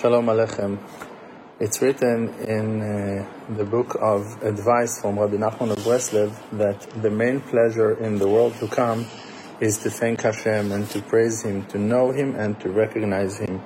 Shalom 0.00 0.26
Aleichem. 0.26 0.78
It's 1.58 1.82
written 1.82 2.28
in 2.44 2.80
uh, 2.80 3.28
the 3.56 3.64
book 3.64 3.96
of 4.00 4.40
advice 4.44 5.00
from 5.00 5.18
Rabbi 5.18 5.38
Nachman 5.38 5.72
of 5.72 5.78
Breslev 5.78 6.32
that 6.52 6.88
the 7.02 7.10
main 7.10 7.40
pleasure 7.40 7.94
in 7.98 8.14
the 8.14 8.28
world 8.28 8.54
to 8.60 8.68
come 8.68 9.08
is 9.58 9.78
to 9.78 9.90
thank 9.90 10.20
Hashem 10.20 10.70
and 10.70 10.88
to 10.90 11.02
praise 11.02 11.42
Him, 11.42 11.66
to 11.72 11.78
know 11.78 12.12
Him 12.12 12.36
and 12.36 12.60
to 12.60 12.70
recognize 12.70 13.38
Him. 13.38 13.60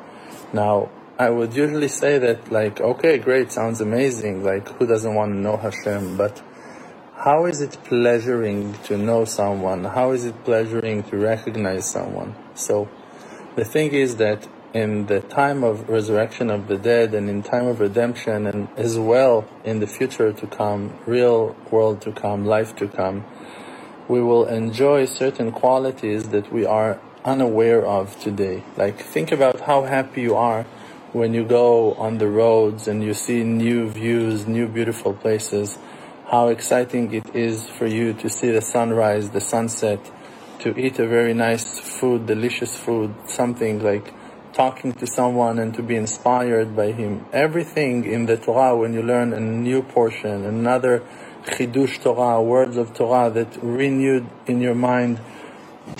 Now, 0.54 0.90
I 1.18 1.28
would 1.28 1.54
usually 1.54 1.88
say 1.88 2.16
that 2.20 2.50
like, 2.50 2.80
okay, 2.80 3.18
great, 3.18 3.52
sounds 3.52 3.82
amazing, 3.82 4.42
like 4.42 4.66
who 4.78 4.86
doesn't 4.86 5.14
want 5.14 5.34
to 5.34 5.38
know 5.38 5.58
Hashem, 5.58 6.16
but 6.16 6.42
how 7.14 7.44
is 7.44 7.60
it 7.60 7.76
pleasuring 7.84 8.72
to 8.84 8.96
know 8.96 9.26
someone? 9.26 9.84
How 9.84 10.12
is 10.12 10.24
it 10.24 10.44
pleasuring 10.44 11.02
to 11.10 11.18
recognize 11.18 11.90
someone? 11.90 12.34
So, 12.54 12.88
the 13.54 13.66
thing 13.66 13.92
is 13.92 14.16
that 14.16 14.48
in 14.74 15.06
the 15.06 15.20
time 15.20 15.62
of 15.62 15.88
resurrection 15.88 16.50
of 16.50 16.66
the 16.66 16.78
dead 16.78 17.12
and 17.14 17.28
in 17.28 17.42
time 17.42 17.66
of 17.66 17.80
redemption 17.80 18.46
and 18.46 18.68
as 18.76 18.98
well 18.98 19.46
in 19.64 19.80
the 19.80 19.86
future 19.86 20.32
to 20.32 20.46
come, 20.46 20.98
real 21.06 21.54
world 21.70 22.00
to 22.00 22.12
come, 22.12 22.46
life 22.46 22.74
to 22.76 22.88
come, 22.88 23.24
we 24.08 24.20
will 24.20 24.46
enjoy 24.46 25.04
certain 25.04 25.52
qualities 25.52 26.30
that 26.30 26.50
we 26.52 26.64
are 26.64 26.98
unaware 27.24 27.84
of 27.84 28.18
today. 28.20 28.62
Like 28.76 28.98
think 28.98 29.30
about 29.30 29.60
how 29.60 29.84
happy 29.84 30.22
you 30.22 30.34
are 30.34 30.64
when 31.12 31.34
you 31.34 31.44
go 31.44 31.92
on 31.94 32.16
the 32.16 32.28
roads 32.28 32.88
and 32.88 33.02
you 33.04 33.12
see 33.12 33.44
new 33.44 33.88
views, 33.90 34.46
new 34.46 34.66
beautiful 34.66 35.12
places, 35.12 35.78
how 36.26 36.48
exciting 36.48 37.12
it 37.12 37.34
is 37.34 37.68
for 37.68 37.86
you 37.86 38.14
to 38.14 38.28
see 38.30 38.50
the 38.50 38.62
sunrise, 38.62 39.30
the 39.30 39.40
sunset, 39.40 40.00
to 40.60 40.78
eat 40.78 40.98
a 40.98 41.06
very 41.06 41.34
nice 41.34 41.78
food, 41.78 42.24
delicious 42.26 42.74
food, 42.74 43.14
something 43.26 43.82
like 43.82 44.14
talking 44.52 44.92
to 44.92 45.06
someone 45.06 45.58
and 45.58 45.74
to 45.74 45.82
be 45.82 45.96
inspired 45.96 46.76
by 46.76 46.92
him. 46.92 47.24
Everything 47.32 48.04
in 48.04 48.26
the 48.26 48.36
Torah, 48.36 48.76
when 48.76 48.92
you 48.92 49.02
learn 49.02 49.32
a 49.32 49.40
new 49.40 49.82
portion, 49.82 50.44
another 50.44 51.02
chidush 51.44 52.00
Torah, 52.02 52.40
words 52.42 52.76
of 52.76 52.94
Torah 52.94 53.30
that 53.30 53.62
renewed 53.62 54.26
in 54.46 54.60
your 54.60 54.74
mind 54.74 55.18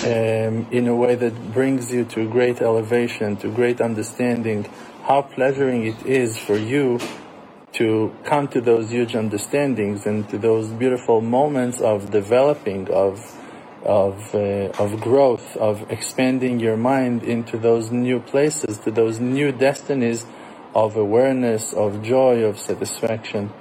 um, 0.05 0.67
in 0.71 0.87
a 0.87 0.95
way 0.95 1.15
that 1.15 1.53
brings 1.53 1.93
you 1.93 2.05
to 2.05 2.29
great 2.29 2.61
elevation, 2.61 3.37
to 3.37 3.51
great 3.51 3.81
understanding, 3.81 4.65
how 5.05 5.23
pleasuring 5.23 5.87
it 5.87 6.07
is 6.07 6.39
for 6.39 6.57
you 6.57 7.01
to 7.73 8.15
come 8.25 8.47
to 8.49 8.61
those 8.61 8.91
huge 8.91 9.17
understandings 9.17 10.07
and 10.07 10.29
to 10.29 10.39
those 10.39 10.69
beautiful 10.69 11.21
moments 11.21 11.81
of 11.81 12.11
developing, 12.11 12.89
of 12.91 13.39
of, 13.85 14.35
uh, 14.35 14.71
of 14.79 15.01
growth, 15.01 15.57
of 15.57 15.91
expanding 15.91 16.61
your 16.61 16.77
mind 16.77 17.23
into 17.23 17.59
those 17.59 17.91
new 17.91 18.21
places, 18.21 18.79
to 18.79 18.91
those 18.91 19.21
new 19.21 19.53
destinies 19.53 20.27
of 20.75 20.97
awareness, 20.97 21.73
of 21.73 22.03
joy, 22.03 22.43
of 22.45 22.59
satisfaction. 22.59 23.53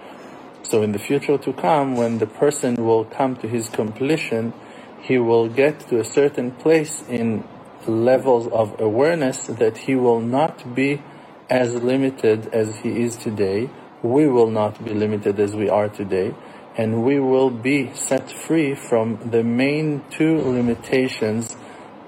So 0.63 0.83
in 0.83 0.91
the 0.91 0.99
future 0.99 1.37
to 1.37 1.53
come, 1.53 1.95
when 1.95 2.19
the 2.19 2.27
person 2.27 2.75
will 2.75 3.05
come 3.05 3.35
to 3.37 3.47
his 3.47 3.69
completion, 3.69 4.53
he 5.01 5.17
will 5.17 5.49
get 5.49 5.79
to 5.89 5.99
a 5.99 6.03
certain 6.03 6.51
place 6.51 7.03
in 7.09 7.43
levels 7.87 8.47
of 8.47 8.79
awareness 8.79 9.47
that 9.47 9.77
he 9.77 9.95
will 9.95 10.21
not 10.21 10.75
be 10.75 11.01
as 11.49 11.73
limited 11.73 12.47
as 12.53 12.77
he 12.77 13.01
is 13.01 13.17
today. 13.17 13.69
We 14.03 14.27
will 14.27 14.49
not 14.49 14.83
be 14.83 14.93
limited 14.93 15.39
as 15.39 15.55
we 15.55 15.69
are 15.69 15.89
today 15.89 16.33
and 16.77 17.03
we 17.03 17.19
will 17.19 17.49
be 17.49 17.93
set 17.95 18.31
free 18.31 18.75
from 18.75 19.31
the 19.31 19.43
main 19.43 20.03
two 20.09 20.37
limitations 20.39 21.55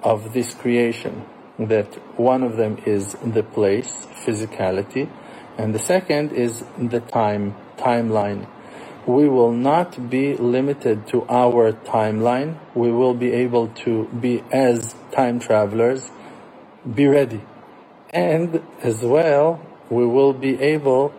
of 0.03 0.33
this 0.33 0.53
creation. 0.53 1.25
That 1.59 1.93
one 2.19 2.43
of 2.43 2.57
them 2.57 2.79
is 2.85 3.15
the 3.23 3.43
place, 3.43 4.07
physicality, 4.25 5.09
and 5.57 5.75
the 5.75 5.79
second 5.79 6.33
is 6.33 6.63
the 6.77 6.99
time, 7.01 7.55
timeline. 7.77 8.47
We 9.05 9.29
will 9.29 9.51
not 9.51 10.09
be 10.09 10.35
limited 10.35 11.07
to 11.09 11.25
our 11.29 11.73
timeline. 11.73 12.57
We 12.73 12.91
will 12.91 13.13
be 13.13 13.33
able 13.33 13.67
to 13.85 14.05
be 14.07 14.43
as 14.51 14.95
time 15.11 15.39
travelers, 15.39 16.09
be 16.95 17.07
ready. 17.07 17.41
And 18.11 18.63
as 18.81 19.01
well, 19.03 19.61
we 19.89 20.05
will 20.07 20.33
be 20.33 20.61
able 20.61 21.13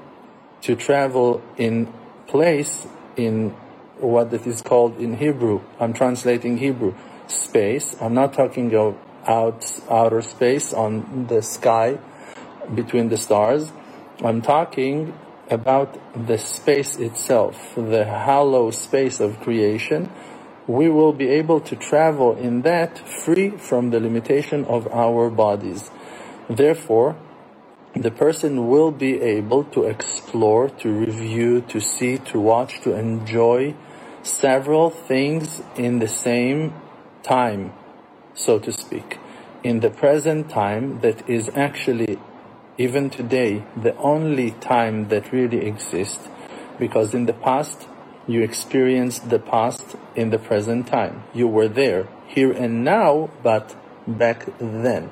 to 0.62 0.76
travel 0.76 1.42
in 1.58 1.92
place 2.26 2.86
in 3.16 3.50
what 3.98 4.32
it 4.32 4.46
is 4.46 4.62
called 4.62 4.98
in 4.98 5.16
Hebrew. 5.16 5.60
I'm 5.80 5.92
translating 5.92 6.58
Hebrew 6.58 6.94
space. 7.28 7.96
I'm 8.00 8.14
not 8.14 8.32
talking 8.32 8.74
of 8.74 8.96
out 9.26 9.64
outer 9.90 10.22
space 10.22 10.72
on 10.72 11.26
the 11.28 11.42
sky 11.42 11.98
between 12.74 13.08
the 13.08 13.16
stars. 13.16 13.72
I'm 14.22 14.42
talking 14.42 15.14
about 15.50 15.98
the 16.26 16.38
space 16.38 16.96
itself, 16.96 17.74
the 17.76 18.04
hollow 18.04 18.70
space 18.70 19.20
of 19.20 19.40
creation. 19.40 20.10
We 20.66 20.88
will 20.88 21.12
be 21.12 21.28
able 21.28 21.60
to 21.60 21.76
travel 21.76 22.36
in 22.36 22.62
that 22.62 22.98
free 22.98 23.50
from 23.50 23.90
the 23.90 24.00
limitation 24.00 24.64
of 24.64 24.86
our 24.88 25.28
bodies. 25.30 25.90
Therefore, 26.48 27.16
the 27.94 28.10
person 28.10 28.68
will 28.68 28.90
be 28.90 29.20
able 29.20 29.64
to 29.64 29.84
explore, 29.84 30.68
to 30.68 30.88
review, 30.90 31.60
to 31.62 31.80
see, 31.80 32.18
to 32.18 32.40
watch, 32.40 32.80
to 32.80 32.94
enjoy 32.94 33.74
several 34.22 34.90
things 34.90 35.62
in 35.76 36.00
the 36.00 36.08
same 36.08 36.74
time, 37.22 37.72
so 38.34 38.58
to 38.58 38.72
speak. 38.72 39.18
In 39.62 39.80
the 39.80 39.90
present 39.90 40.50
time 40.50 41.00
that 41.00 41.28
is 41.28 41.50
actually, 41.54 42.18
even 42.78 43.10
today, 43.10 43.64
the 43.80 43.96
only 43.96 44.50
time 44.50 45.08
that 45.08 45.32
really 45.32 45.64
exists, 45.64 46.28
because 46.78 47.14
in 47.14 47.26
the 47.26 47.32
past, 47.32 47.86
you 48.26 48.42
experienced 48.42 49.30
the 49.30 49.38
past 49.38 49.96
in 50.16 50.30
the 50.30 50.38
present 50.38 50.88
time. 50.88 51.22
You 51.32 51.46
were 51.46 51.68
there, 51.68 52.08
here 52.26 52.50
and 52.50 52.82
now, 52.84 53.30
but 53.42 53.76
back 54.06 54.46
then. 54.58 55.10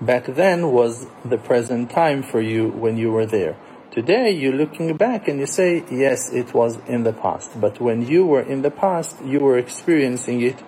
Back 0.00 0.26
then 0.26 0.72
was 0.72 1.06
the 1.24 1.38
present 1.38 1.90
time 1.90 2.24
for 2.24 2.40
you 2.40 2.68
when 2.68 2.96
you 2.96 3.12
were 3.12 3.26
there. 3.26 3.56
Today 3.92 4.32
you're 4.32 4.52
looking 4.52 4.96
back 4.96 5.28
and 5.28 5.38
you 5.38 5.46
say, 5.46 5.84
yes, 5.88 6.32
it 6.32 6.52
was 6.52 6.78
in 6.88 7.04
the 7.04 7.12
past. 7.12 7.60
But 7.60 7.80
when 7.80 8.04
you 8.04 8.26
were 8.26 8.42
in 8.42 8.62
the 8.62 8.72
past, 8.72 9.22
you 9.24 9.38
were 9.38 9.56
experiencing 9.56 10.40
it 10.40 10.60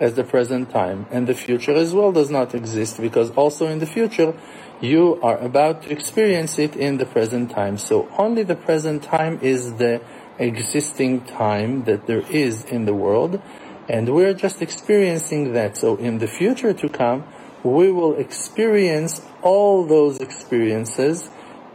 as 0.00 0.14
the 0.14 0.24
present 0.24 0.70
time. 0.70 1.06
And 1.10 1.26
the 1.26 1.34
future 1.34 1.74
as 1.74 1.92
well 1.92 2.12
does 2.12 2.30
not 2.30 2.54
exist 2.54 2.98
because 2.98 3.30
also 3.32 3.66
in 3.66 3.78
the 3.78 3.86
future, 3.86 4.34
you 4.80 5.20
are 5.22 5.36
about 5.36 5.82
to 5.82 5.92
experience 5.92 6.58
it 6.58 6.74
in 6.74 6.96
the 6.96 7.06
present 7.06 7.50
time. 7.50 7.76
So 7.76 8.08
only 8.16 8.42
the 8.42 8.56
present 8.56 9.02
time 9.02 9.38
is 9.42 9.74
the 9.74 10.00
existing 10.38 11.26
time 11.26 11.84
that 11.84 12.06
there 12.06 12.24
is 12.30 12.64
in 12.64 12.86
the 12.86 12.94
world. 12.94 13.40
And 13.86 14.14
we're 14.14 14.32
just 14.32 14.62
experiencing 14.62 15.52
that. 15.52 15.76
So 15.76 15.96
in 15.96 16.18
the 16.18 16.26
future 16.26 16.72
to 16.72 16.88
come, 16.88 17.24
we 17.64 17.90
will 17.90 18.14
experience 18.16 19.22
all 19.42 19.84
those 19.84 20.18
experiences 20.20 21.30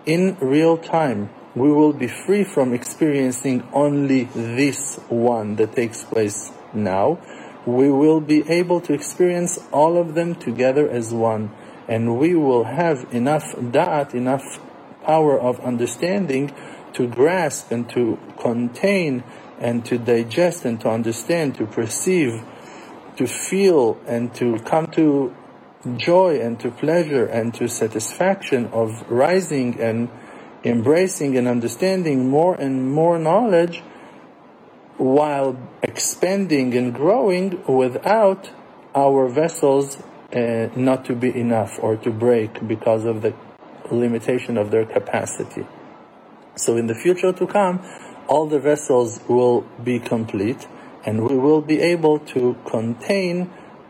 in 0.06 0.38
real 0.40 0.78
time. 0.78 1.30
We 1.56 1.72
will 1.72 1.94
be 1.94 2.08
free 2.08 2.44
from 2.44 2.74
experiencing 2.74 3.68
only 3.74 4.26
this 4.26 4.98
one 5.10 5.56
that 5.56 5.76
takes 5.76 6.04
place 6.04 6.52
now. 6.74 7.20
We 7.66 7.90
will 7.90 8.22
be 8.22 8.48
able 8.50 8.82
to 8.82 8.94
experience 8.94 9.60
all 9.72 9.98
of 9.98 10.14
them 10.14 10.36
together 10.36 10.90
as 10.90 11.14
one. 11.14 11.52
And 11.88 12.20
we 12.20 12.36
will 12.36 12.66
have 12.66 13.08
enough 13.14 13.44
da'at, 13.56 14.14
enough 14.14 14.60
power 15.04 15.40
of 15.40 15.60
understanding 15.62 16.54
to 16.94 17.08
grasp 17.08 17.72
and 17.72 17.90
to 17.90 18.20
contain 18.40 19.24
and 19.60 19.86
to 19.86 19.98
digest 19.98 20.66
and 20.66 20.80
to 20.82 20.90
understand, 20.90 21.56
to 21.56 21.66
perceive, 21.66 22.44
to 23.16 23.26
feel 23.26 24.00
and 24.06 24.34
to 24.36 24.60
come 24.60 24.88
to 24.88 25.34
joy 25.98 26.40
and 26.40 26.60
to 26.60 26.72
pleasure 26.72 27.26
and 27.26 27.54
to 27.56 27.68
satisfaction 27.68 28.68
of 28.68 29.10
rising 29.10 29.80
and 29.80 30.10
embracing 30.64 31.38
and 31.38 31.48
understanding 31.48 32.30
more 32.30 32.56
and 32.56 32.92
more 32.92 33.18
knowledge 33.18 33.82
while 34.98 35.58
expanding 35.82 36.76
and 36.76 36.94
growing 36.94 37.64
without 37.68 38.50
our 38.96 39.28
vessels 39.30 39.98
uh, 40.34 40.70
not 40.76 41.06
to 41.06 41.16
be 41.16 41.30
enough 41.30 41.80
or 41.80 41.96
to 41.96 42.12
break 42.12 42.68
because 42.68 43.06
of 43.06 43.22
the 43.22 43.34
limitation 43.92 44.58
of 44.58 44.72
their 44.72 44.86
capacity. 44.86 45.66
So 46.56 46.76
in 46.76 46.88
the 46.88 46.96
future 46.96 47.32
to 47.32 47.48
come, 47.48 47.86
all 48.28 48.48
the 48.48 48.60
vessels 48.60 49.22
will 49.28 49.62
be 49.84 50.00
complete 50.00 50.68
and 51.06 51.26
we 51.26 51.38
will 51.38 51.62
be 51.62 51.80
able 51.80 52.20
to 52.20 52.58
contain 52.66 53.50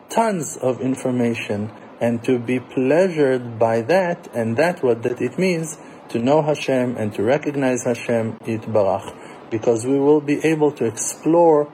tons 0.09 0.57
of 0.57 0.81
information 0.81 1.71
and 1.99 2.23
to 2.23 2.39
be 2.39 2.59
pleasured 2.59 3.57
by 3.57 3.81
that, 3.81 4.27
and 4.33 4.57
that 4.57 4.83
what 4.83 5.03
that 5.03 5.21
it 5.21 5.38
means 5.39 5.77
to 6.09 6.19
know 6.19 6.41
Hashem 6.41 6.95
and 6.97 7.13
to 7.15 7.23
recognize 7.23 7.83
Hashem 7.83 8.39
Yitbarach, 8.39 9.49
because 9.49 9.85
we 9.85 9.99
will 9.99 10.21
be 10.21 10.44
able 10.45 10.71
to 10.73 10.85
explore 10.85 11.71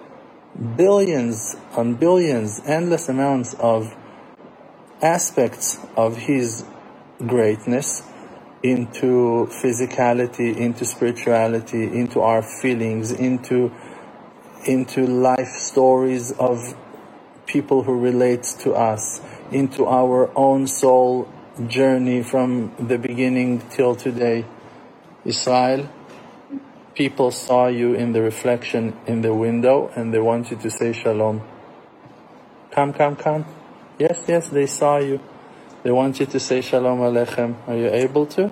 billions 0.75 1.55
on 1.75 1.95
billions, 1.95 2.61
endless 2.65 3.09
amounts 3.09 3.53
of 3.55 3.95
aspects 5.01 5.77
of 5.97 6.17
His 6.17 6.63
greatness 7.19 8.03
into 8.63 9.47
physicality, 9.61 10.55
into 10.55 10.85
spirituality, 10.85 11.83
into 11.83 12.21
our 12.21 12.41
feelings, 12.41 13.11
into 13.11 13.71
into 14.65 15.05
life 15.05 15.49
stories 15.57 16.31
of 16.31 16.73
people 17.45 17.83
who 17.83 17.99
relate 17.99 18.43
to 18.59 18.71
us, 18.73 19.19
into 19.51 19.85
our 19.87 20.31
own 20.37 20.67
soul 20.67 21.27
journey 21.67 22.23
from 22.23 22.73
the 22.79 22.97
beginning 22.97 23.61
till 23.69 23.95
today. 23.95 24.45
Israel, 25.25 25.89
people 26.95 27.31
saw 27.31 27.67
you 27.67 27.93
in 27.93 28.13
the 28.13 28.21
reflection 28.21 28.97
in 29.07 29.21
the 29.21 29.33
window 29.33 29.91
and 29.95 30.13
they 30.13 30.19
want 30.19 30.51
you 30.51 30.57
to 30.57 30.69
say 30.69 30.93
shalom. 30.93 31.41
Come, 32.71 32.91
come, 32.91 33.15
come. 33.15 33.45
Yes, 33.99 34.19
yes, 34.27 34.49
they 34.49 34.65
saw 34.65 34.97
you. 34.97 35.19
They 35.83 35.91
want 35.91 36.19
you 36.19 36.25
to 36.25 36.39
say 36.39 36.61
Shalom 36.61 36.99
Aleichem. 36.99 37.55
Are 37.67 37.75
you 37.77 37.87
able 37.87 38.25
to? 38.27 38.51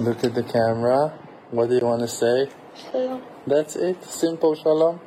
Look 0.00 0.24
at 0.24 0.34
the 0.34 0.42
camera. 0.42 1.16
What 1.52 1.68
do 1.68 1.76
you 1.76 1.84
want 1.84 2.00
to 2.02 2.08
say? 2.08 2.48
Shalom. 2.74 3.22
That's 3.46 3.76
it. 3.76 4.02
Simple 4.02 4.56
Shalom. 4.56 4.98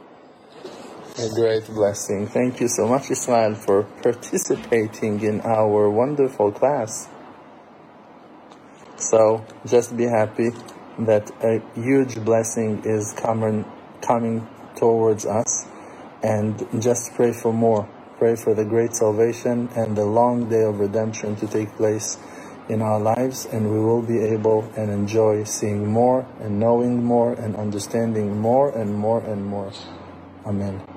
A 1.19 1.29
great 1.29 1.65
blessing. 1.65 2.27
Thank 2.27 2.61
you 2.61 2.67
so 2.67 2.87
much, 2.87 3.09
Israel, 3.09 3.55
for 3.55 3.85
participating 4.03 5.19
in 5.23 5.41
our 5.41 5.89
wonderful 5.89 6.51
class. 6.51 7.07
So 8.97 9.43
just 9.65 9.97
be 9.97 10.03
happy 10.03 10.51
that 10.99 11.31
a 11.41 11.59
huge 11.73 12.23
blessing 12.23 12.83
is 12.85 13.13
coming, 13.13 13.65
coming 13.99 14.47
towards 14.75 15.25
us 15.25 15.65
and 16.21 16.67
just 16.79 17.15
pray 17.15 17.33
for 17.33 17.51
more. 17.51 17.89
Pray 18.19 18.35
for 18.35 18.53
the 18.53 18.65
great 18.65 18.93
salvation 18.95 19.69
and 19.75 19.97
the 19.97 20.05
long 20.05 20.49
day 20.49 20.61
of 20.61 20.79
redemption 20.79 21.35
to 21.37 21.47
take 21.47 21.71
place 21.77 22.19
in 22.69 22.83
our 22.83 22.99
lives, 22.99 23.45
and 23.45 23.71
we 23.71 23.79
will 23.79 24.03
be 24.03 24.19
able 24.19 24.71
and 24.75 24.91
enjoy 24.91 25.43
seeing 25.45 25.87
more 25.87 26.27
and 26.39 26.59
knowing 26.59 27.03
more 27.03 27.33
and 27.33 27.55
understanding 27.55 28.37
more 28.37 28.69
and 28.77 28.93
more 28.93 29.21
and 29.23 29.43
more. 29.43 29.71
Amen. 30.45 30.96